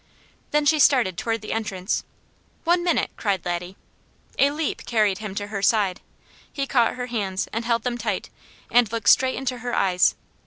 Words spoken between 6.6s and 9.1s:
caught her hands and held them tight, and looked